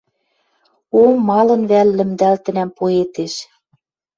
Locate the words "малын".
1.27-1.61